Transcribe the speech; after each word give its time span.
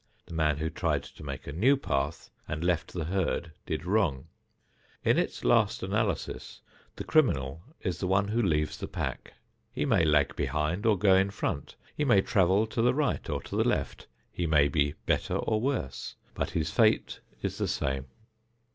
The 0.25 0.33
man 0.33 0.57
who 0.57 0.71
tried 0.71 1.03
to 1.03 1.23
make 1.23 1.45
a 1.45 1.51
new 1.53 1.77
path 1.77 2.31
and 2.47 2.63
left 2.63 2.91
the 2.91 3.05
herd 3.05 3.51
did 3.67 3.85
wrong. 3.85 4.25
In 5.05 5.19
its 5.19 5.43
last 5.43 5.83
analysis, 5.83 6.61
the 6.95 7.03
criminal 7.03 7.61
is 7.81 7.99
the 7.99 8.07
one 8.07 8.29
who 8.29 8.41
leaves 8.41 8.79
the 8.79 8.87
pack. 8.87 9.33
He 9.71 9.85
may 9.85 10.03
lag 10.03 10.35
behind 10.35 10.87
or 10.87 10.97
go 10.97 11.13
in 11.13 11.29
front, 11.29 11.75
he 11.95 12.03
may 12.03 12.21
travel 12.23 12.65
to 12.65 12.81
the 12.81 12.95
right 12.95 13.29
or 13.29 13.43
to 13.43 13.55
the 13.55 13.63
left, 13.63 14.07
he 14.31 14.47
may 14.47 14.67
be 14.69 14.95
better 15.05 15.35
or 15.35 15.61
worse, 15.61 16.15
but 16.33 16.49
his 16.49 16.71
fate 16.71 17.19
is 17.43 17.59
the 17.59 17.67
same. 17.67 18.07